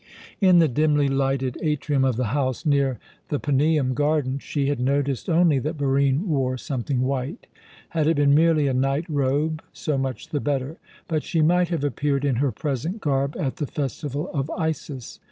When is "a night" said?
8.67-9.05